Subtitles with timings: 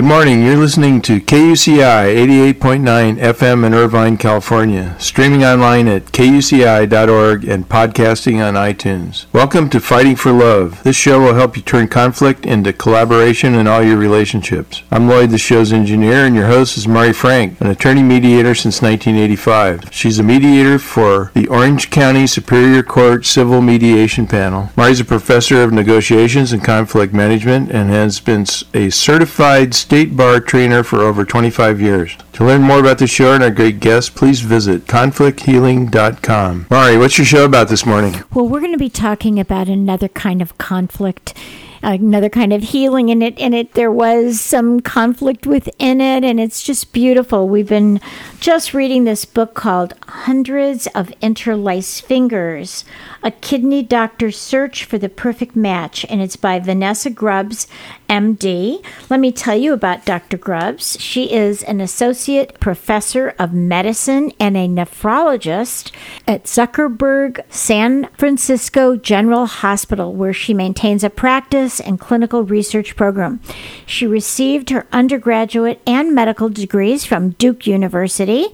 [0.00, 0.42] Good morning.
[0.42, 8.42] You're listening to KUCI 88.9 FM in Irvine, California, streaming online at kuci.org and podcasting
[8.42, 9.26] on iTunes.
[9.34, 10.82] Welcome to Fighting for Love.
[10.84, 14.82] This show will help you turn conflict into collaboration in all your relationships.
[14.90, 18.80] I'm Lloyd, the show's engineer, and your host is Mari Frank, an attorney mediator since
[18.80, 19.92] 1985.
[19.92, 24.70] She's a mediator for the Orange County Superior Court Civil Mediation Panel.
[24.78, 30.38] Mari's a professor of negotiations and conflict management and has been a certified state bar
[30.38, 32.16] trainer for over 25 years.
[32.34, 36.66] To learn more about the show and our great guests, please visit conflicthealing.com.
[36.70, 38.22] Mari, what's your show about this morning?
[38.32, 41.36] Well, we're going to be talking about another kind of conflict
[41.82, 46.38] another kind of healing in it and it there was some conflict within it and
[46.38, 47.48] it's just beautiful.
[47.48, 48.00] We've been
[48.40, 52.84] just reading this book called hundreds of interlaced fingers
[53.22, 57.66] a kidney doctor's search for the perfect match and it's by vanessa grubbs
[58.08, 60.98] md let me tell you about dr grubbs.
[61.00, 65.92] She is an associate professor of medicine and a nephrologist
[66.26, 73.40] at zuckerberg san francisco general hospital where she maintains a practice and clinical research program.
[73.86, 78.46] She received her undergraduate and medical degrees from Duke University,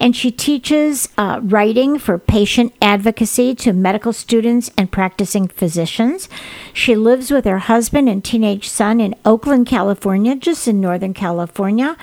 [0.00, 6.28] and she teaches uh, writing for patient advocacy to medical students and practicing physicians.
[6.72, 11.96] She lives with her husband and teenage son in Oakland, California, just in Northern California.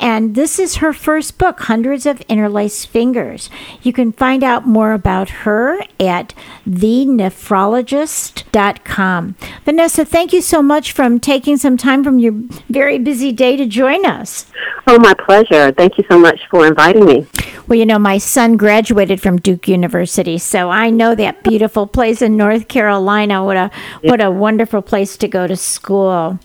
[0.00, 3.48] And this is her first book, Hundreds of Interlaced Fingers.
[3.82, 6.34] You can find out more about her at
[6.68, 9.36] thenephrologist.com.
[9.64, 12.34] Vanessa, thank you so much for taking some time from your
[12.68, 14.46] very busy day to join us.
[14.86, 15.72] Oh, my pleasure.
[15.72, 17.26] Thank you so much for inviting me.
[17.66, 22.22] Well, you know, my son graduated from Duke University, so I know that beautiful place
[22.22, 23.44] in North Carolina.
[23.44, 23.70] What a
[24.02, 26.38] what a wonderful place to go to school.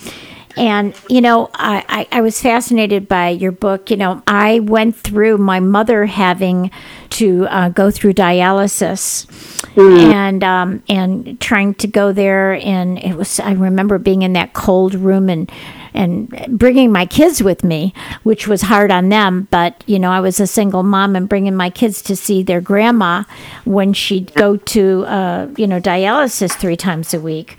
[0.55, 3.89] And, you know, I, I, I, was fascinated by your book.
[3.89, 6.69] You know, I went through my mother having
[7.11, 10.13] to uh, go through dialysis mm.
[10.13, 12.53] and um, and trying to go there.
[12.53, 15.51] And it was, I remember being in that cold room and
[15.93, 19.47] and bringing my kids with me, which was hard on them.
[19.51, 22.61] But, you know, I was a single mom and bringing my kids to see their
[22.61, 23.23] grandma
[23.63, 27.57] when she'd go to, uh, you know, dialysis three times a week.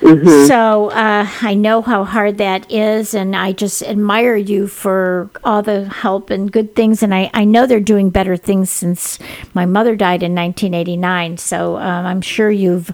[0.00, 0.46] Mm-hmm.
[0.46, 5.62] So uh, I know how hard that is, and I just admire you for all
[5.62, 7.02] the help and good things.
[7.02, 9.18] And I, I know they're doing better things since
[9.54, 11.38] my mother died in 1989.
[11.38, 12.92] So um, I'm sure you've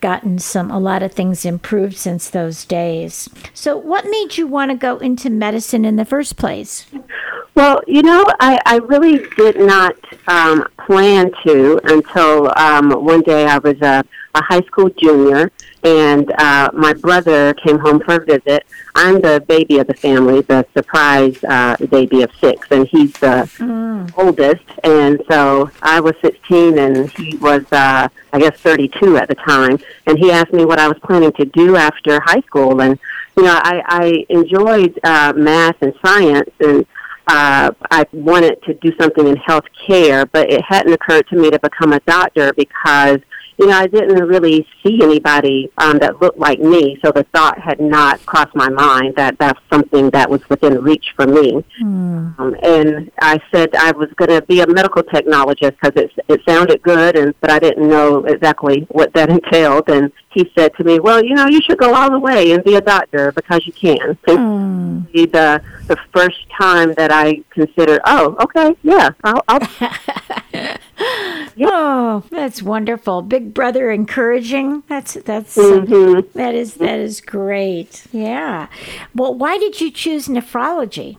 [0.00, 3.28] gotten some a lot of things improved since those days.
[3.52, 6.86] So what made you want to go into medicine in the first place?
[7.56, 9.96] Well, you know, I, I really did not
[10.28, 14.04] um, plan to until um, one day I was a,
[14.34, 15.50] a high school junior
[15.82, 18.66] and uh, my brother came home for a visit.
[18.94, 23.48] I'm the baby of the family, the surprise uh, baby of six, and he's the
[23.58, 24.12] mm.
[24.16, 24.64] oldest.
[24.84, 29.78] And so I was 16, and he was, uh, I guess, 32 at the time.
[30.06, 32.98] And he asked me what I was planning to do after high school, and
[33.36, 36.86] you know, I, I enjoyed uh, math and science, and
[37.26, 41.50] uh, I wanted to do something in health care, but it hadn't occurred to me
[41.50, 43.20] to become a doctor because
[43.58, 47.58] you know, I didn't really see anybody um, that looked like me, so the thought
[47.58, 51.64] had not crossed my mind that that's something that was within reach for me.
[51.80, 52.38] Mm.
[52.38, 56.42] Um, and I said I was going to be a medical technologist because it, it
[56.46, 59.88] sounded good, and but I didn't know exactly what that entailed.
[59.88, 62.62] And he said to me, "Well, you know, you should go all the way and
[62.62, 65.32] be a doctor because you can." Mm.
[65.32, 69.42] The the first time that I considered, oh, okay, yeah, I'll.
[69.48, 70.78] I'll
[71.56, 71.68] yeah.
[71.70, 73.20] Oh, that's wonderful.
[73.22, 74.82] Big brother encouraging.
[74.88, 76.38] That's that's mm-hmm.
[76.38, 78.06] that is that is great.
[78.12, 78.68] Yeah.
[79.14, 81.18] Well, why did you choose nephrology?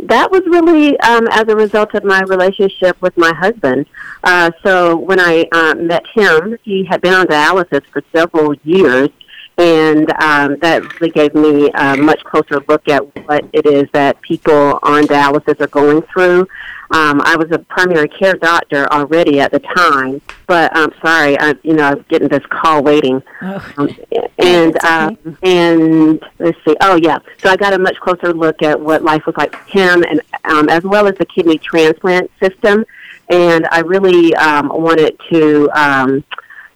[0.00, 3.86] That was really um, as a result of my relationship with my husband.
[4.24, 9.10] Uh, so when I uh, met him, he had been on dialysis for several years,
[9.58, 14.20] and um, that really gave me a much closer look at what it is that
[14.22, 16.46] people on dialysis are going through.
[16.90, 21.38] Um, I was a primary care doctor already at the time, but I'm um, sorry,
[21.38, 23.74] I, you know, I was getting this call waiting, oh.
[23.76, 23.90] um,
[24.38, 28.80] and um, and let's see, oh yeah, so I got a much closer look at
[28.80, 32.86] what life was like for him, and um, as well as the kidney transplant system,
[33.28, 35.68] and I really um, wanted to.
[35.74, 36.24] Um,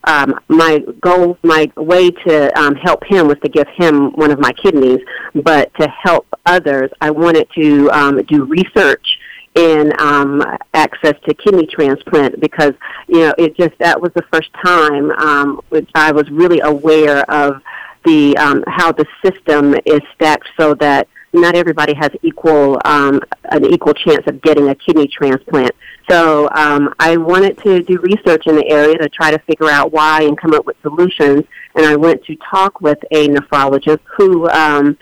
[0.05, 4.41] um, my goal, my way to um, help him was to give him one of
[4.41, 5.01] my kidneys,
[5.35, 9.19] but to help others, I wanted to um, do research
[9.55, 12.73] in um, access to kidney transplant because
[13.07, 15.61] you know it just that was the first time um,
[15.95, 17.61] I was really aware of
[18.05, 23.21] the um, how the system is stacked so that not everybody has equal um,
[23.51, 25.73] an equal chance of getting a kidney transplant.
[26.09, 29.93] So um, I wanted to do research in the area to try to figure out
[29.93, 31.45] why and come up with solutions.
[31.75, 34.99] And I went to talk with a nephrologist who um,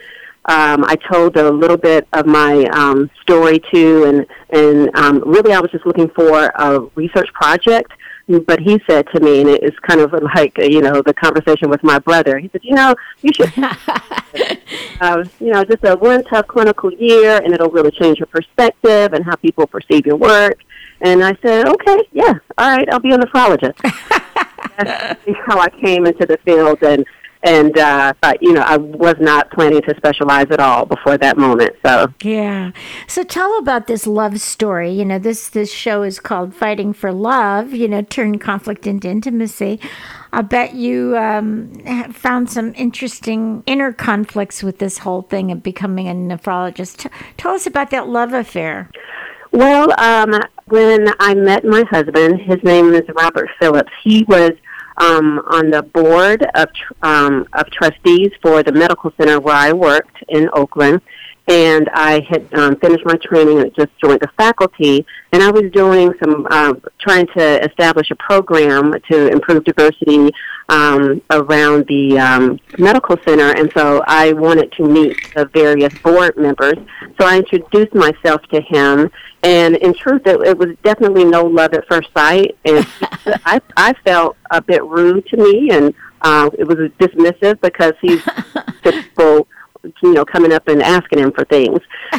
[0.46, 5.52] um, I told a little bit of my um, story to, and and um, really
[5.52, 7.92] I was just looking for a research project
[8.38, 11.82] but he said to me, and it's kind of like you know the conversation with
[11.82, 12.38] my brother.
[12.38, 13.52] He said, you know, you should,
[15.00, 19.12] uh, you know, just a one tough clinical year, and it'll really change your perspective
[19.12, 20.60] and how people perceive your work.
[21.02, 23.76] And I said, okay, yeah, all right, I'll be a nephrologist.
[24.78, 27.04] That's how I came into the field, and
[27.42, 31.38] and uh, but, you know I was not planning to specialize at all before that
[31.38, 31.74] moment.
[31.84, 32.72] So yeah.
[33.06, 34.90] So tell about this love story.
[34.92, 37.72] You know this this show is called Fighting for Love.
[37.72, 39.80] You know, turn conflict into intimacy.
[40.32, 41.72] I bet you um,
[42.12, 46.98] found some interesting inner conflicts with this whole thing of becoming a nephrologist.
[46.98, 48.90] T- tell us about that love affair.
[49.52, 53.90] Well, um, when I met my husband, his name is Robert Phillips.
[54.04, 54.52] He was
[54.96, 56.68] um, on the board of
[57.02, 61.00] um, of trustees for the medical center where I worked in Oakland,
[61.50, 65.04] and I had um, finished my training and just joined the faculty.
[65.32, 70.30] And I was doing some uh, trying to establish a program to improve diversity
[70.68, 76.36] um, around the um, medical center, and so I wanted to meet the various board
[76.36, 76.76] members.
[77.20, 79.10] So I introduced myself to him,
[79.42, 82.86] and in truth, it, it was definitely no love at first sight, and
[83.44, 85.92] I I felt a bit rude to me, and
[86.22, 88.22] uh, it was dismissive because he's
[88.84, 89.48] typical
[90.02, 91.80] you know, coming up and asking him for things.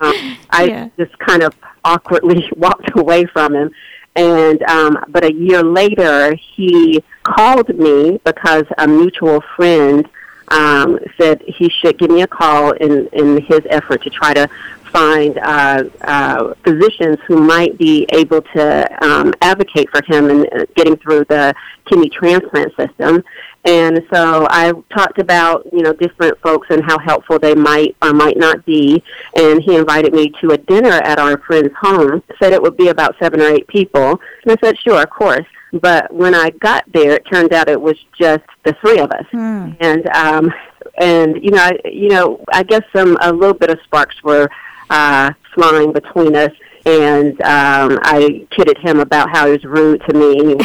[0.00, 0.88] um, I yeah.
[0.98, 1.54] just kind of
[1.84, 3.70] awkwardly walked away from him.
[4.16, 10.08] And um, but a year later, he called me because a mutual friend
[10.48, 14.48] um, said he should give me a call in in his effort to try to
[14.88, 20.64] find uh, uh, physicians who might be able to um, advocate for him in uh,
[20.74, 21.54] getting through the
[21.86, 23.22] kidney transplant system.
[23.64, 28.12] And so I talked about, you know, different folks and how helpful they might or
[28.12, 29.02] might not be.
[29.36, 32.88] And he invited me to a dinner at our friend's home, said it would be
[32.88, 34.20] about seven or eight people.
[34.44, 35.46] And I said, sure, of course.
[35.72, 39.26] But when I got there, it turned out it was just the three of us.
[39.32, 39.72] Hmm.
[39.80, 40.52] And, um,
[40.98, 44.48] and, you know, I, you know, I guess some, a little bit of sparks were,
[44.90, 46.52] uh, flying between us
[46.88, 50.56] and um, I kidded him about how he was rude to me,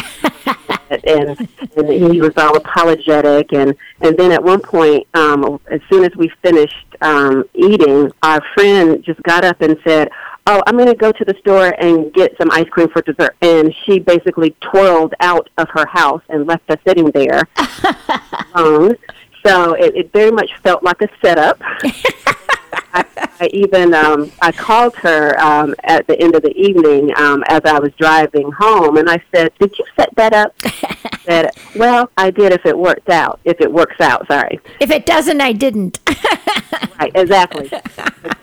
[1.06, 6.04] and and he was all apologetic, and and then at one point, um, as soon
[6.04, 10.08] as we finished um, eating, our friend just got up and said.
[10.46, 13.34] Oh, I'm going to go to the store and get some ice cream for dessert.
[13.40, 17.48] And she basically twirled out of her house and left us sitting there
[18.54, 18.94] alone.
[19.46, 21.62] So it, it very much felt like a setup.
[22.94, 23.04] I,
[23.40, 27.62] I even um, I called her um, at the end of the evening um, as
[27.64, 30.54] I was driving home, and I said, "Did you set that up?"
[31.24, 32.52] said, "Well, I did.
[32.52, 34.60] If it worked out, if it works out, sorry.
[34.78, 35.98] If it doesn't, I didn't."
[37.00, 37.68] right, exactly.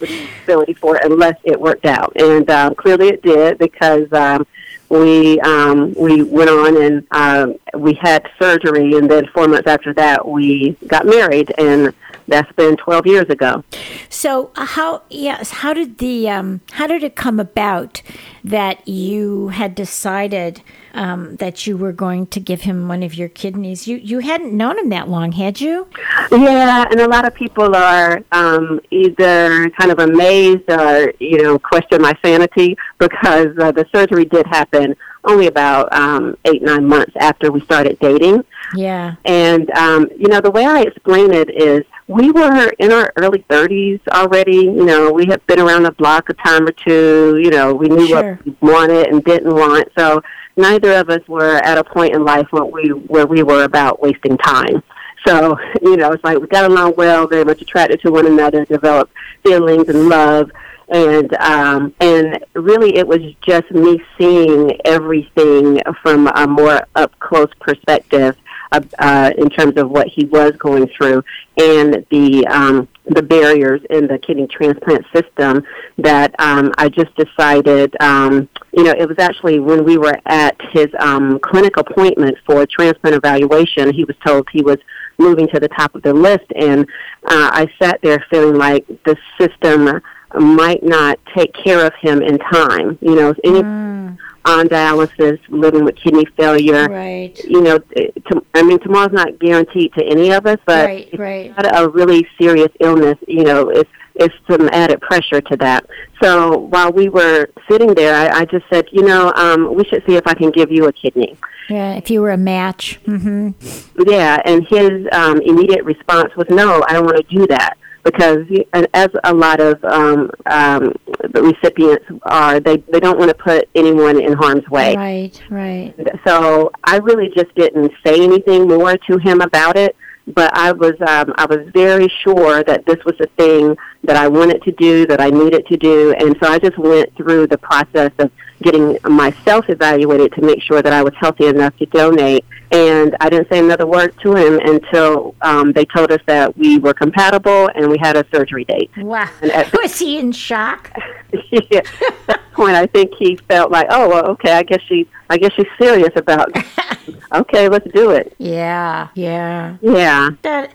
[0.02, 4.12] Responsibility for it unless it worked out, and um, clearly it did because.
[4.12, 4.46] Um,
[4.90, 9.94] we um, we went on and um, we had surgery, and then four months after
[9.94, 11.94] that, we got married, and
[12.32, 13.64] that's been 12 years ago.
[14.10, 18.02] So how yes, how did the um, how did it come about
[18.44, 20.62] that you had decided
[20.94, 23.88] um, that you were going to give him one of your kidneys?
[23.88, 25.88] You you hadn't known him that long, had you?
[26.32, 31.60] Yeah, and a lot of people are um, either kind of amazed or you know
[31.60, 37.14] question my sanity because uh, the surgery did happen only about um, eight nine months
[37.20, 38.44] after we started dating.
[38.76, 43.12] Yeah, and um, you know the way I explain it is we were in our
[43.18, 44.56] early 30s already.
[44.56, 47.40] You know, we had been around the block a time or two.
[47.42, 48.34] You know, we knew sure.
[48.34, 49.88] what we wanted and didn't want.
[49.98, 50.22] So
[50.58, 54.02] neither of us were at a point in life where we where we were about
[54.02, 54.84] wasting time.
[55.26, 58.66] So, you know, it's like we got along well, very much attracted to one another,
[58.66, 59.14] developed
[59.44, 60.52] feelings and love.
[60.92, 67.50] And um, and really, it was just me seeing everything from a more up close
[67.62, 68.36] perspective
[68.74, 71.24] uh, uh, in terms of what he was going through
[71.58, 75.64] and the um, the barriers in the kidney transplant system.
[75.98, 80.56] That um, I just decided, um, you know, it was actually when we were at
[80.72, 83.94] his um, clinic appointment for a transplant evaluation.
[83.94, 84.78] He was told he was
[85.18, 86.82] moving to the top of the list, and
[87.28, 90.02] uh, I sat there feeling like the system
[90.40, 92.98] might not take care of him in time.
[93.02, 94.18] You know, any mm.
[94.46, 96.88] on dialysis, living with kidney failure.
[96.88, 97.38] Right.
[97.44, 101.20] You know, to, I mean, tomorrow's not guaranteed to any of us, but right, if
[101.20, 101.54] right.
[101.74, 105.86] a really serious illness, you know, it's it's some added pressure to that.
[106.22, 110.04] So while we were sitting there, I, I just said, you know, um, we should
[110.06, 111.38] see if I can give you a kidney.
[111.70, 113.00] Yeah, if you were a match.
[113.06, 114.10] Mm-hmm.
[114.10, 118.46] Yeah, and his um, immediate response was, no, I don't want to do that because
[118.94, 120.94] as a lot of um, um,
[121.30, 124.96] the recipients are, they they don't want to put anyone in harm's way.
[124.96, 125.94] Right, right.
[126.26, 129.96] So I really just didn't say anything more to him about it.
[130.28, 134.28] But I was um, I was very sure that this was a thing that I
[134.28, 137.58] wanted to do, that I needed to do, and so I just went through the
[137.58, 138.32] process of
[138.62, 142.46] getting myself evaluated to make sure that I was healthy enough to donate.
[142.72, 146.78] And I didn't say another word to him until um, they told us that we
[146.78, 148.92] were compatible and we had a surgery date.
[148.98, 149.30] Wow.
[149.42, 150.90] At, was he in shock?
[151.52, 151.80] yeah.
[151.80, 155.38] At that point, I think he felt like, oh, well, okay, I guess she, I
[155.38, 156.56] guess she's serious about.
[157.34, 158.34] okay, let's do it.
[158.38, 160.30] Yeah, yeah, yeah.
[160.44, 160.72] That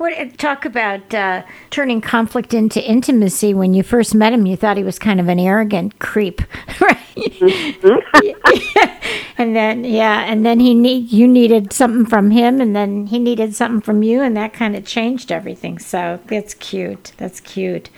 [0.00, 3.52] what, talk about uh, turning conflict into intimacy.
[3.52, 6.40] When you first met him, you thought he was kind of an arrogant creep,
[6.80, 6.96] right?
[9.36, 13.18] And then, yeah, and then he need you needed something from him, and then he
[13.18, 15.78] needed something from you, and that kind of changed everything.
[15.78, 17.12] So that's cute.
[17.18, 17.90] That's cute.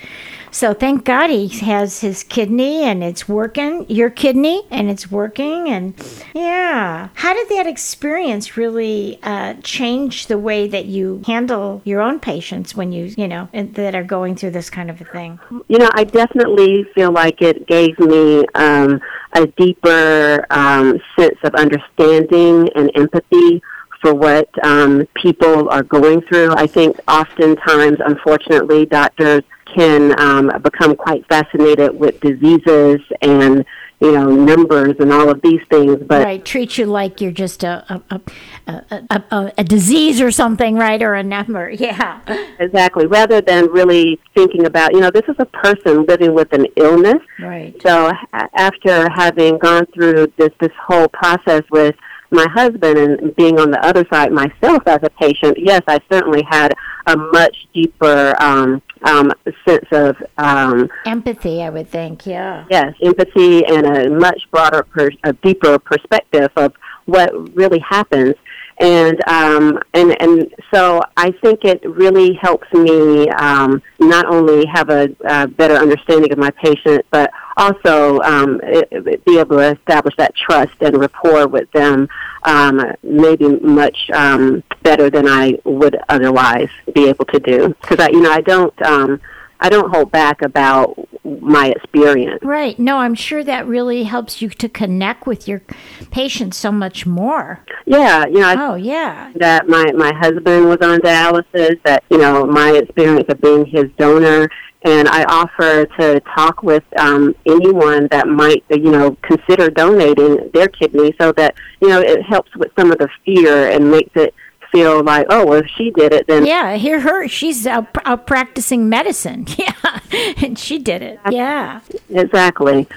[0.53, 5.71] So thank God he has his kidney and it's working, your kidney, and it's working.
[5.71, 5.95] And
[6.35, 7.09] yeah.
[7.15, 12.77] How did that experience really uh, change the way that you handle your own patients
[12.77, 15.41] when you, you know, that are going through this kind of a thing?
[15.69, 19.01] You know, I definitely feel like it gave me um,
[19.33, 23.63] a deeper um, sense of understanding and empathy
[24.03, 26.53] for what um, people are going through.
[26.55, 29.45] I think oftentimes, unfortunately, doctors
[29.75, 33.65] can um, become quite fascinated with diseases and
[34.01, 37.63] you know numbers and all of these things but right treat you like you're just
[37.63, 38.21] a a,
[38.67, 42.21] a, a, a disease or something right or a number yeah.
[42.59, 46.67] Exactly rather than really thinking about you know this is a person living with an
[46.77, 47.23] illness.
[47.39, 47.81] Right.
[47.83, 51.95] So after having gone through this this whole process with
[52.33, 56.43] my husband and being on the other side myself as a patient, yes, I certainly
[56.49, 56.73] had
[57.07, 59.31] a much deeper um, um,
[59.69, 61.63] sense of um, empathy.
[61.63, 62.65] I would think, yeah.
[62.71, 66.73] Yes, empathy and a much broader, per- a deeper perspective of
[67.05, 68.35] what really happens
[68.83, 74.91] and um, and and so I think it really helps me um, not only have
[74.91, 79.73] a, a better understanding of my patient, but also um, it, it be able to
[79.79, 82.09] establish that trust and rapport with them,
[82.43, 87.69] um, maybe much um, better than I would otherwise be able to do.
[87.81, 88.83] Because I, you know, I don't.
[88.83, 89.21] Um,
[89.63, 90.99] I don't hold back about
[91.41, 92.43] my experience.
[92.43, 92.79] Right.
[92.79, 95.63] No, I'm sure that really helps you to connect with your
[96.11, 97.65] patients so much more.
[97.87, 98.27] Yeah.
[98.27, 98.55] You know.
[98.59, 99.33] Oh, yeah.
[99.37, 101.81] That my my husband was on dialysis.
[101.85, 104.49] That you know my experience of being his donor.
[104.85, 110.67] And I offer to talk with um, anyone that might, you know, consider donating their
[110.67, 114.35] kidney, so that you know it helps with some of the fear and makes it
[114.73, 117.29] feel like, oh, well, if she did it, then yeah, hear her.
[117.29, 119.47] She's out, out practicing medicine.
[119.59, 120.01] Yeah,
[120.43, 121.21] and she did it.
[121.31, 122.89] Yeah, exactly.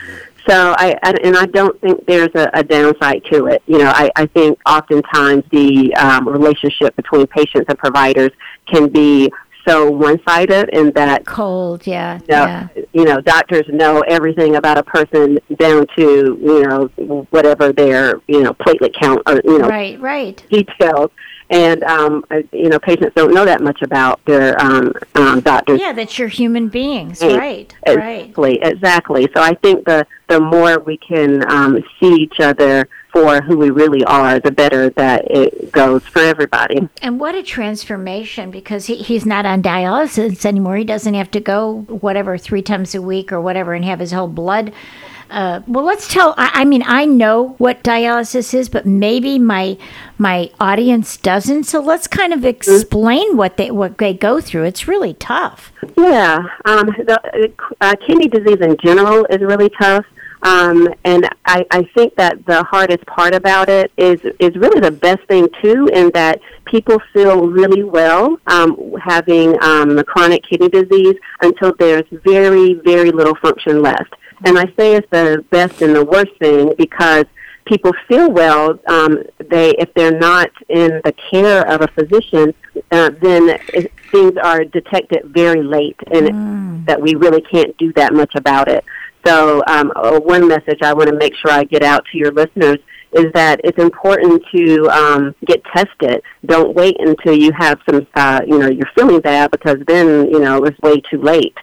[0.47, 3.61] So I, I and I don't think there's a, a downside to it.
[3.67, 8.31] You know, I, I think oftentimes the um, relationship between patients and providers
[8.67, 9.31] can be
[9.67, 12.67] so one-sided in that cold, yeah, you know, yeah.
[12.93, 16.87] You know, doctors know everything about a person down to you know
[17.31, 21.09] whatever their you know platelet count or you know right, right details
[21.49, 25.79] and um, you know patients don't know that much about their um, um, doctors.
[25.79, 27.73] Yeah, that you're human beings, right?
[27.85, 28.73] Exactly, right.
[28.73, 29.29] exactly.
[29.35, 33.69] So I think the the more we can um, see each other for who we
[33.69, 36.89] really are, the better that it goes for everybody.
[37.01, 40.75] And what a transformation because he, he's not on dialysis anymore.
[40.75, 44.11] He doesn't have to go whatever three times a week or whatever and have his
[44.11, 44.73] whole blood
[45.29, 46.33] uh, well, let's tell.
[46.37, 49.77] I, I, mean, I know what dialysis is, but maybe my
[50.17, 51.63] my audience doesn't.
[51.65, 54.63] So let's kind of explain what they what they go through.
[54.63, 55.71] It's really tough.
[55.97, 57.51] Yeah, um, the
[57.81, 60.05] uh, kidney disease in general is really tough.
[60.43, 64.91] Um, and I, I think that the hardest part about it is is really the
[64.91, 70.69] best thing too, in that people feel really well um, having um, the chronic kidney
[70.69, 74.13] disease until there's very very little function left.
[74.43, 77.25] And I say it's the best and the worst thing because
[77.65, 78.79] people feel well.
[78.87, 82.53] Um, they if they're not in the care of a physician,
[82.91, 86.85] uh, then it, things are detected very late, and mm.
[86.85, 88.83] that we really can't do that much about it.
[89.25, 92.31] So, um, uh, one message I want to make sure I get out to your
[92.31, 92.77] listeners
[93.11, 96.21] is that it's important to um, get tested.
[96.45, 100.39] Don't wait until you have some, uh, you know, you're feeling bad because then, you
[100.39, 101.55] know, it's way too late.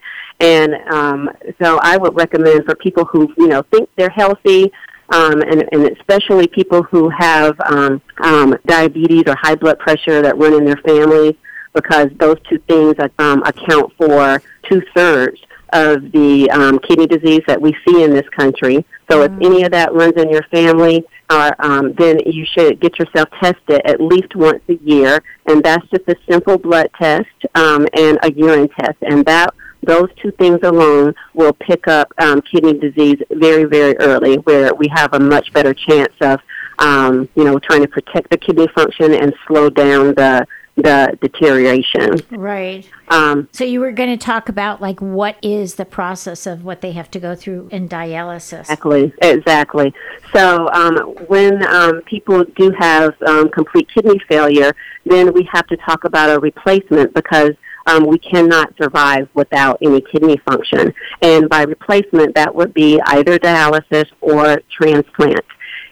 [0.43, 1.31] And um,
[1.61, 4.73] so I would recommend for people who, you know, think they're healthy,
[5.11, 10.37] um, and, and especially people who have um, um, diabetes or high blood pressure that
[10.37, 11.35] run in their families,
[11.75, 15.41] because those two things um, account for two thirds
[15.73, 18.85] of the um, kidney disease that we see in this country.
[19.11, 19.41] So mm-hmm.
[19.41, 23.29] if any of that runs in your family, uh, um, then you should get yourself
[23.41, 28.19] tested at least once a year, and that's just a simple blood test um, and
[28.23, 33.19] a urine test, and that those two things alone will pick up um, kidney disease
[33.31, 36.41] very, very early, where we have a much better chance of,
[36.79, 40.47] um, you know, trying to protect the kidney function and slow down the
[40.77, 42.17] the deterioration.
[42.31, 42.89] Right.
[43.09, 46.81] Um, so you were going to talk about like what is the process of what
[46.81, 48.61] they have to go through in dialysis?
[48.61, 49.13] Exactly.
[49.21, 49.95] Exactly.
[50.33, 50.97] So um,
[51.27, 54.73] when um, people do have um, complete kidney failure,
[55.05, 57.53] then we have to talk about a replacement because.
[57.87, 60.93] Um, we cannot survive without any kidney function.
[61.21, 65.45] And by replacement, that would be either dialysis or transplant.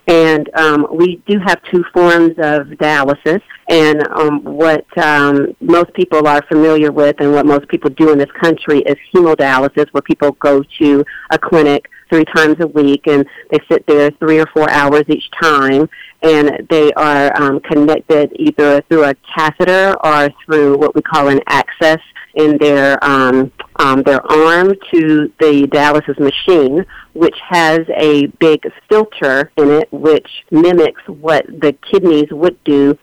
[0.07, 3.41] And um, we do have two forms of dialysis.
[3.69, 8.19] And um, what um, most people are familiar with and what most people do in
[8.19, 13.25] this country is hemodialysis, where people go to a clinic three times a week and
[13.51, 15.89] they sit there three or four hours each time
[16.23, 21.41] and they are um, connected either through a catheter or through what we call an
[21.47, 22.01] access
[22.35, 26.85] in their um, um, their arm to the dialysis machine,
[27.15, 32.97] which has a big filter in it, which mimics what the kidneys would do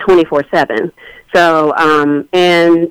[0.00, 0.90] 24/7.
[1.34, 2.90] So, um, and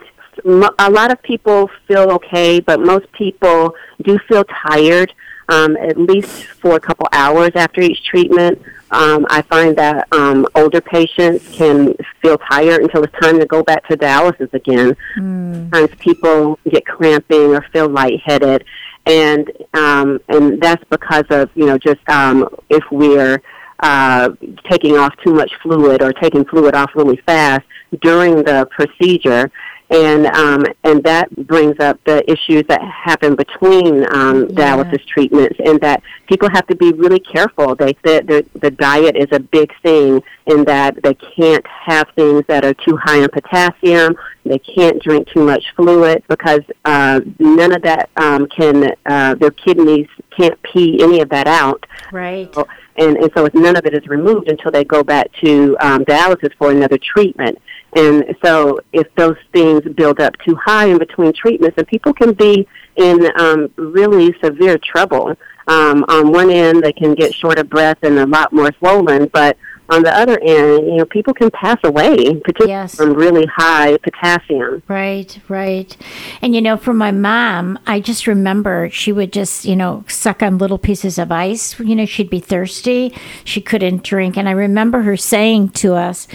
[0.80, 5.14] a lot of people feel okay, but most people do feel tired
[5.50, 8.62] um, at least for a couple hours after each treatment.
[8.92, 13.64] Um, I find that um, older patients can feel tired until it's time to go
[13.64, 14.98] back to dialysis again.
[15.18, 15.72] Mm.
[15.72, 18.66] Sometimes people get cramping or feel lightheaded,
[19.06, 23.42] and um, and that's because of you know just um, if we're
[23.80, 24.30] uh,
[24.70, 27.66] taking off too much fluid or taking fluid off really fast
[28.02, 29.50] during the procedure
[29.92, 34.76] and um, and that brings up the issues that happen between um, yeah.
[34.76, 37.76] dialysis treatments, and that people have to be really careful.
[37.76, 42.44] They said the, the diet is a big thing in that they can't have things
[42.48, 44.16] that are too high in potassium.
[44.46, 49.52] They can't drink too much fluid because uh, none of that um, can uh, their
[49.52, 51.86] kidneys can't pee any of that out.
[52.14, 52.54] Right.
[52.56, 52.66] So,
[52.98, 56.06] and, and so it's none of it is removed until they go back to um,
[56.06, 57.58] dialysis for another treatment.
[57.96, 62.34] And so if those things build up too high in between treatments, and people can
[62.34, 65.36] be in um, really severe trouble.
[65.68, 69.28] Um, on one end, they can get short of breath and a lot more swollen,
[69.28, 69.58] but
[69.92, 72.96] on the other end, you know, people can pass away, particularly yes.
[72.96, 74.82] from really high potassium.
[74.88, 75.96] Right, right.
[76.42, 80.42] And you know, for my mom, I just remember she would just, you know, suck
[80.42, 81.78] on little pieces of ice.
[81.78, 86.26] You know, she'd be thirsty, she couldn't drink, and I remember her saying to us,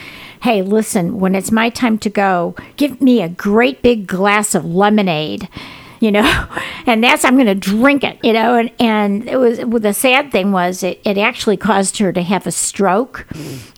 [0.42, 4.64] "Hey, listen, when it's my time to go, give me a great big glass of
[4.64, 5.48] lemonade."
[6.00, 6.46] you know,
[6.86, 9.94] and that's I'm going to drink it, you know, and and it was well, the
[9.94, 13.26] sad thing was it, it actually caused her to have a stroke,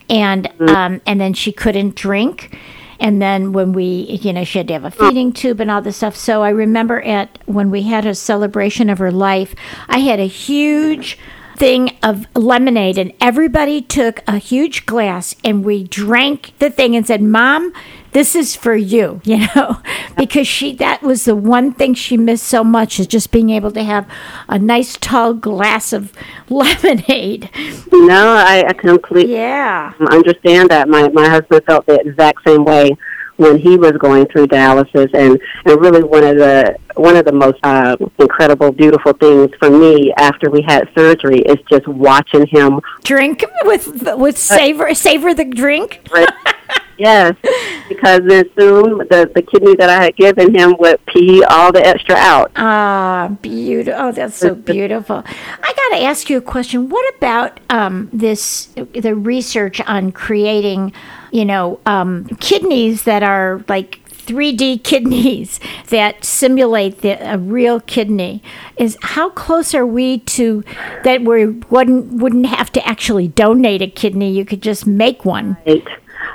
[0.09, 2.57] and um and then she couldn't drink.
[3.01, 5.81] And then when we, you know, she had to have a feeding tube and all
[5.81, 6.17] this stuff.
[6.17, 9.55] So I remember at when we had a celebration of her life,
[9.89, 11.17] I had a huge
[11.59, 17.07] thing of lemonade and everybody took a huge glass and we drank the thing and
[17.07, 17.73] said, "Mom,
[18.13, 19.81] this is for you, you know,
[20.17, 23.73] because she that was the one thing she missed so much is just being able
[23.73, 24.09] to have
[24.49, 26.13] a nice tall glass of
[26.49, 27.51] lemonade.
[27.93, 30.89] No, I, I completely yeah understand that.
[30.89, 32.97] My my husband felt the exact same way
[33.39, 37.33] when he was going through dialysis, and and really one of the one of the
[37.33, 42.81] most uh, incredible, beautiful things for me after we had surgery is just watching him
[43.05, 46.07] drink with with savor savor the drink.
[46.99, 47.37] Yes,
[47.89, 51.81] because then soon the the kidney that I had given him would pee all the
[51.81, 52.51] extra out.
[52.57, 54.01] Ah, beautiful!
[54.01, 55.23] Oh, that's so beautiful.
[55.25, 56.89] I got to ask you a question.
[56.89, 58.71] What about um, this?
[58.75, 60.93] The research on creating,
[61.31, 68.43] you know, um, kidneys that are like 3D kidneys that simulate the, a real kidney
[68.77, 70.63] is how close are we to
[71.05, 75.57] that we wouldn't wouldn't have to actually donate a kidney you could just make one
[75.67, 75.87] right.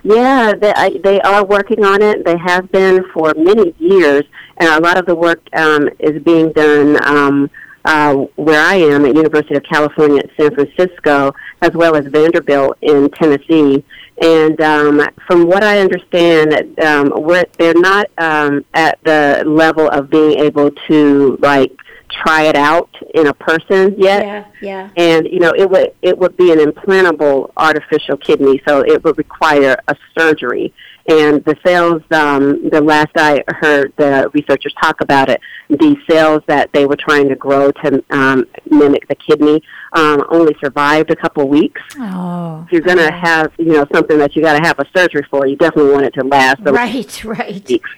[0.04, 2.26] Yeah, they, I, they are working on it.
[2.26, 4.24] They have been for many years,
[4.58, 7.50] and a lot of the work um, is being done um,
[7.86, 12.78] uh, where I am at University of California at San Francisco, as well as Vanderbilt
[12.82, 13.84] in Tennessee.
[14.22, 20.10] And um, from what I understand, um, we're, they're not um, at the level of
[20.10, 21.72] being able to like
[22.10, 24.24] try it out in a person yet.
[24.24, 24.90] Yeah, yeah.
[24.96, 29.18] And you know, it would it would be an implantable artificial kidney, so it would
[29.18, 30.74] require a surgery.
[31.08, 36.44] And the cells, um, the last I heard the researchers talk about it, the cells
[36.48, 39.62] that they were trying to grow to um, mimic the kidney
[39.92, 41.82] um, only survived a couple weeks.
[42.00, 44.86] Oh, if you're going to have, you know, something that you got to have a
[44.96, 46.62] surgery for, you definitely want it to last.
[46.62, 47.68] Right, right.
[47.68, 47.90] Weeks.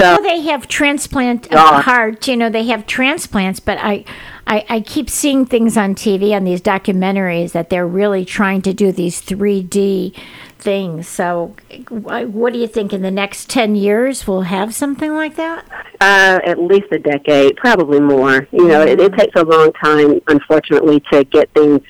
[0.00, 2.26] So well, they have transplant uh, heart.
[2.26, 4.04] You know, they have transplants, but I,
[4.46, 8.72] I, I keep seeing things on TV on these documentaries that they're really trying to
[8.72, 10.16] do these 3D
[10.58, 11.08] things.
[11.08, 11.54] So,
[11.88, 15.64] what do you think in the next 10 years we'll have something like that?
[16.00, 18.48] Uh, at least a decade, probably more.
[18.50, 19.00] You know, mm-hmm.
[19.00, 21.80] it, it takes a long time, unfortunately, to get things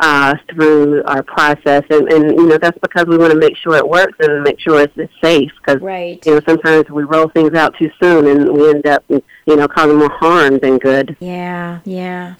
[0.00, 3.76] uh, through our process, and, and you know that's because we want to make sure
[3.76, 5.52] it works and make sure it's, it's safe.
[5.60, 6.24] Because right.
[6.24, 9.04] you know sometimes we roll things out too soon, and we end up
[9.46, 11.16] you know causing more harm than good.
[11.20, 12.34] Yeah, yeah.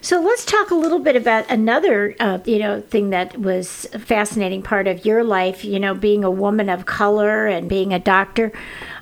[0.00, 3.98] So let's talk a little bit about another, uh, you know, thing that was a
[3.98, 5.64] fascinating part of your life.
[5.64, 8.52] You know, being a woman of color and being a doctor.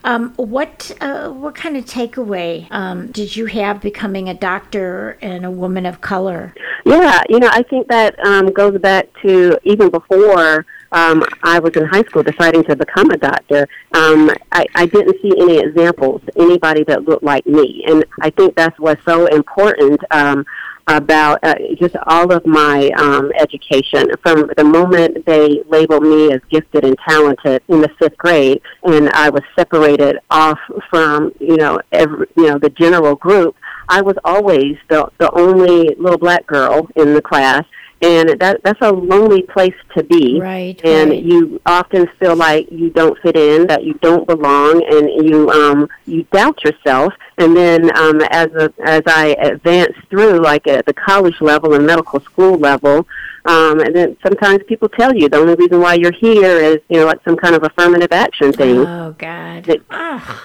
[0.04, 5.44] Um, what uh, what kind of takeaway um, did you have becoming a doctor and
[5.44, 6.54] a woman of color?
[6.84, 11.74] Yeah, you know, I think that um, goes back to even before um, I was
[11.76, 16.20] in high school deciding to become a doctor, um, I, I didn't see any examples,
[16.36, 17.84] anybody that looked like me.
[17.86, 20.44] And I think that's what's so important um,
[20.88, 24.08] about uh, just all of my um, education.
[24.22, 29.08] From the moment they labeled me as gifted and talented in the fifth grade, and
[29.10, 30.58] I was separated off
[30.90, 33.56] from you know every you know the general group,
[33.88, 37.64] I was always the the only little black girl in the class
[38.02, 40.40] and that that's a lonely place to be.
[40.40, 41.22] Right and right.
[41.22, 45.88] you often feel like you don't fit in that you don't belong and you um
[46.04, 47.14] you doubt yourself.
[47.38, 51.86] And then um as a, as i advance through like at the college level and
[51.86, 53.06] medical school level
[53.46, 56.98] um and then sometimes people tell you the only reason why you're here is you
[56.98, 58.78] know like some kind of affirmative action thing.
[58.78, 59.68] Oh god.
[59.68, 59.82] It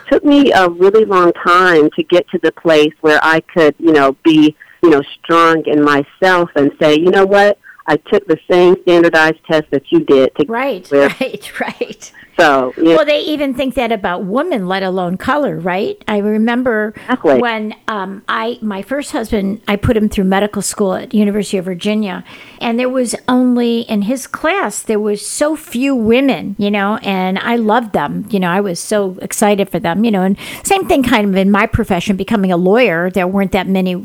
[0.10, 3.92] took me a really long time to get to the place where i could you
[3.92, 8.38] know be you know, strong in myself and say, you know what, I took the
[8.50, 10.36] same standardized test that you did.
[10.36, 12.12] To right, right, right.
[12.38, 16.02] So, well, they even think that about women, let alone color, right?
[16.08, 17.40] I remember exactly.
[17.40, 21.66] when um, I my first husband, I put him through medical school at University of
[21.66, 22.24] Virginia,
[22.62, 27.40] and there was only in his class there was so few women, you know, and
[27.40, 28.28] I loved them.
[28.30, 31.36] You know, I was so excited for them, you know, and same thing kind of
[31.36, 33.10] in my profession, becoming a lawyer.
[33.10, 33.96] There weren't that many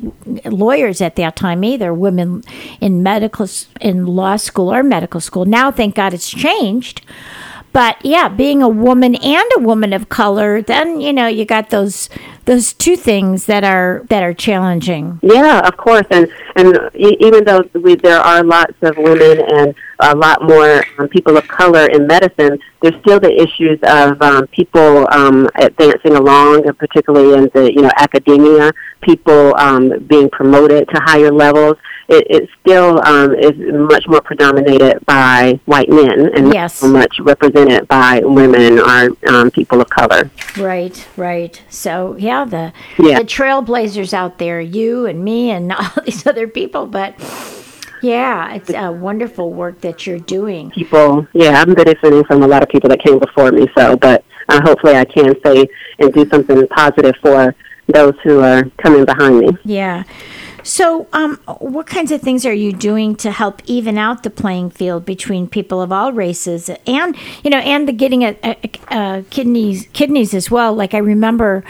[0.44, 2.44] lawyers at that time either, women
[2.80, 3.46] in medical
[3.80, 5.44] in law school or medical school.
[5.44, 7.02] Now, thank God, it's changed.
[7.72, 11.70] But yeah, being a woman and a woman of color, then you know you got
[11.70, 12.10] those
[12.44, 15.18] those two things that are that are challenging.
[15.22, 20.14] Yeah, of course, and and even though we, there are lots of women and a
[20.14, 25.06] lot more um, people of color in medicine, there's still the issues of um, people
[25.10, 31.32] um, advancing along, particularly in the you know academia, people um, being promoted to higher
[31.32, 31.76] levels
[32.12, 36.54] it, it still um, is much more predominated by white men and yes.
[36.54, 40.30] not so much represented by women or um, people of color.
[40.58, 41.62] Right, right.
[41.70, 43.18] So yeah, the yeah.
[43.18, 47.14] the trailblazers out there, you and me and all these other people, but.
[48.04, 50.72] Yeah, it's a wonderful work that you're doing.
[50.72, 53.68] People, yeah, I'm benefiting from a lot of people that came before me.
[53.78, 55.68] So, but uh, hopefully, I can say
[56.00, 57.54] and do something positive for
[57.86, 59.50] those who are coming behind me.
[59.64, 60.02] Yeah.
[60.62, 64.70] So, um, what kinds of things are you doing to help even out the playing
[64.70, 68.56] field between people of all races, and you know, and the getting a, a,
[68.90, 70.74] a kidneys kidneys as well?
[70.74, 71.64] Like I remember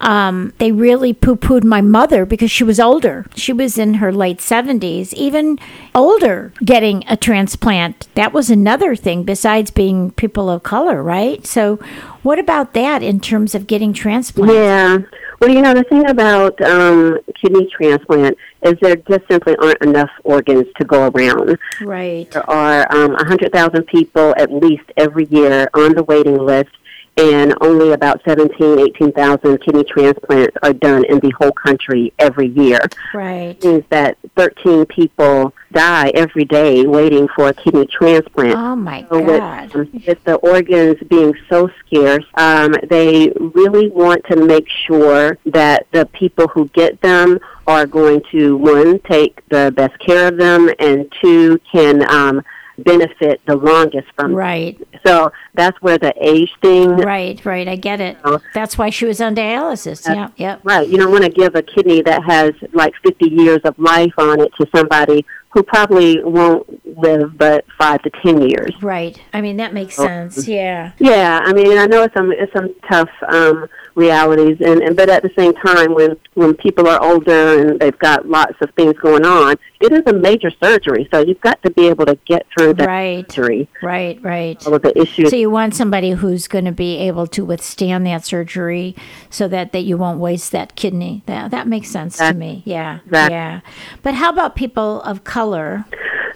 [0.00, 3.26] um, they really poo pooed my mother because she was older.
[3.34, 5.58] She was in her late 70s, even
[5.94, 8.08] older, getting a transplant.
[8.14, 11.46] That was another thing besides being people of color, right?
[11.46, 11.76] So,
[12.22, 14.54] what about that in terms of getting transplants?
[14.54, 14.98] Yeah.
[15.40, 20.10] Well, you know, the thing about um, kidney transplant is there just simply aren't enough
[20.24, 21.56] organs to go around.
[21.80, 22.28] Right.
[22.30, 26.70] There are um, 100,000 people at least every year on the waiting list
[27.18, 32.78] and only about 17, 18,000 kidney transplants are done in the whole country every year.
[33.12, 33.56] Right.
[33.60, 38.54] It means that 13 people die every day waiting for a kidney transplant.
[38.56, 39.74] Oh my So God.
[39.74, 45.86] with, with the organs being so scarce, um, they really want to make sure that
[45.90, 50.70] the people who get them are going to, one, take the best care of them,
[50.78, 52.42] and two, can um,
[52.78, 54.78] benefit the longest from Right.
[55.04, 57.66] so that's where the age thing Right, right.
[57.68, 58.16] I get it.
[58.24, 58.40] Oh.
[58.54, 60.06] That's why she was on dialysis.
[60.06, 60.58] Yeah, yeah.
[60.62, 60.88] Right.
[60.88, 64.40] You don't want to give a kidney that has like 50 years of life on
[64.40, 68.74] it to somebody who probably won't live but five to 10 years.
[68.82, 69.20] Right.
[69.32, 70.46] I mean, that makes sense.
[70.48, 70.92] Yeah.
[70.98, 75.08] Yeah, I mean, I know it's some it's some tough um, realities, and, and but
[75.08, 78.94] at the same time, when when people are older and they've got lots of things
[78.98, 81.08] going on, it is a major surgery.
[81.12, 83.30] So you've got to be able to get through that Right.
[83.30, 84.64] surgery, Right, right.
[84.66, 85.30] all of the issues.
[85.30, 88.94] So you want somebody who's going to be able to withstand that surgery
[89.30, 91.22] so that, that you won't waste that kidney.
[91.26, 92.62] That that makes sense to me.
[92.64, 93.00] Yeah.
[93.06, 93.60] that- Yeah.
[94.02, 95.84] But how about people of color?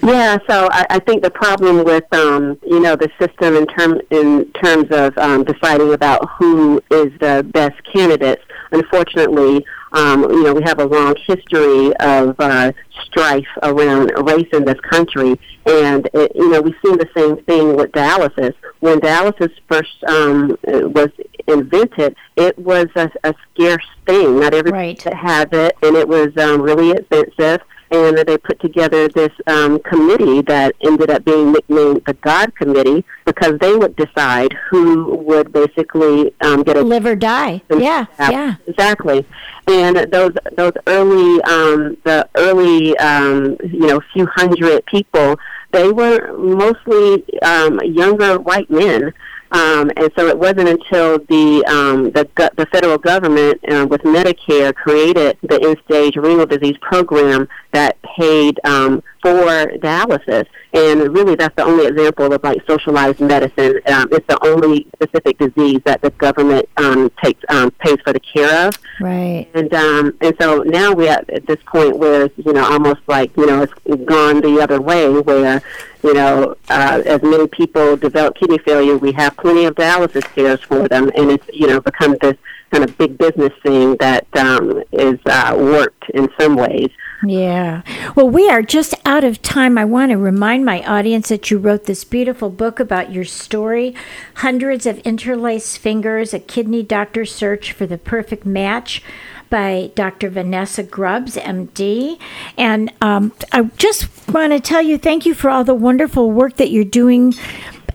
[0.05, 4.01] Yeah, so I, I think the problem with um, you know the system in term
[4.11, 10.55] in terms of um, deciding about who is the best candidates, unfortunately, um, you know
[10.55, 12.73] we have a long history of uh,
[13.05, 17.77] strife around race in this country, and it, you know we've seen the same thing
[17.77, 18.55] with dialysis.
[18.81, 21.11] When dialysis first um, was
[21.47, 24.41] invented, it was a, a scarce thing.
[24.41, 25.03] Not everybody Right.
[25.15, 27.61] have it, and it was um, really expensive
[27.93, 33.05] and they put together this um, committee that ended up being nicknamed the God Committee
[33.27, 37.61] because they would decide who would basically um, get a Live or die.
[37.71, 38.55] Yeah, yeah.
[38.67, 39.27] exactly.
[39.67, 45.39] And those those early um, the early um, you know few hundred people
[45.73, 49.13] they were mostly um, younger white men.
[49.53, 54.75] Um, and so it wasn't until the um, the, the federal government uh, with Medicare
[54.75, 59.47] created the end-stage renal disease program that paid um, for
[59.79, 60.47] dialysis.
[60.75, 63.81] And really, that's the only example of like socialized medicine.
[63.87, 68.21] Um, it's the only specific disease that the government um, takes um, pays for the
[68.21, 68.75] care of.
[69.01, 69.49] Right.
[69.55, 73.37] And um, and so now we're at, at this point where you know almost like
[73.37, 75.63] you know it's gone the other way where
[76.03, 80.61] you know uh, as many people develop kidney failure, we have plenty of dialysis cares
[80.61, 82.37] for them, and it's you know become this
[82.73, 86.89] kind of big business thing that um, is uh, worked in some ways.
[87.25, 87.83] Yeah.
[88.17, 89.79] Well, we are just out of time.
[89.79, 93.95] I want to remind my audience that you wrote this beautiful book about your story
[94.37, 99.03] Hundreds of Interlaced Fingers, a Kidney Doctor's Search for the Perfect Match
[99.51, 100.31] by Dr.
[100.31, 102.19] Vanessa Grubbs, MD.
[102.57, 106.57] And um, I just want to tell you thank you for all the wonderful work
[106.57, 107.35] that you're doing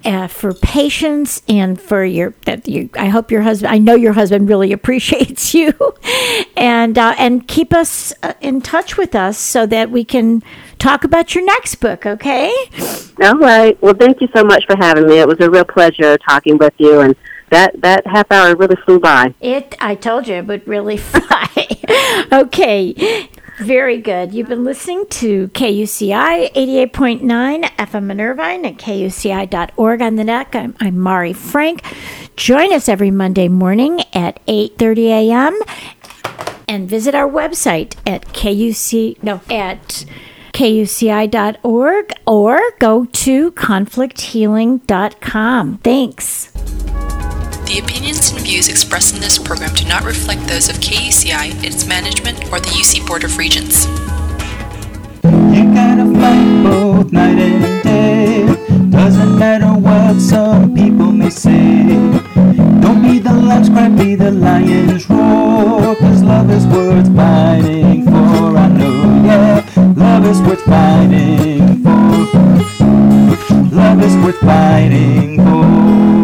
[0.07, 4.13] uh, for patients and for your that you I hope your husband I know your
[4.13, 5.73] husband really appreciates you
[6.55, 10.41] and uh, and keep us uh, in touch with us so that we can
[10.79, 12.53] talk about your next book okay
[13.21, 13.79] All right.
[13.81, 15.19] Well, thank you so much for having me.
[15.19, 17.15] It was a real pleasure talking with you, and
[17.49, 19.33] that that half hour really flew by.
[19.41, 21.67] it I told you it would really fly
[22.31, 24.33] okay very good.
[24.33, 30.47] You've been listening to KUCI 88.9 FM in Irvine at KUCI.org on the net.
[30.53, 31.83] I'm, I'm Mari Frank.
[32.35, 35.59] Join us every Monday morning at 8.30 a.m.
[36.67, 40.05] and visit our website at KUC, no, at
[40.53, 45.77] kuci.org or go to conflicthealing.com.
[45.79, 46.86] Thanks.
[47.67, 51.85] The opinions and views expressed in this program do not reflect those of KUCI, its
[51.85, 53.85] management, or the UC Board of Regents.
[55.25, 58.45] You gotta fight both night and day.
[58.89, 61.83] Doesn't matter what some people may say.
[62.79, 63.35] Don't be the
[63.73, 65.93] cry, be the lion's roar.
[65.97, 68.57] Cause love is worth fighting for.
[68.57, 69.65] I know, yeah.
[69.97, 71.99] Love is worth fighting for.
[73.75, 76.16] Love is worth fighting for.